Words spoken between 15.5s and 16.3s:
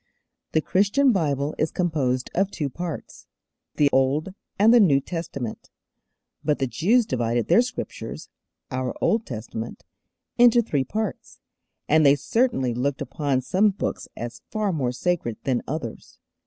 others.